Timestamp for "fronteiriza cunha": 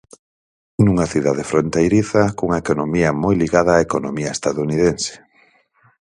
1.51-2.61